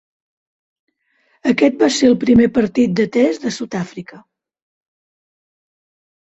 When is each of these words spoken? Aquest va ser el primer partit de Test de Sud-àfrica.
Aquest 1.51 1.77
va 1.85 1.89
ser 1.97 2.09
el 2.11 2.17
primer 2.23 2.47
partit 2.55 2.95
de 3.01 3.05
Test 3.19 3.45
de 3.45 3.53
Sud-àfrica. 3.59 4.19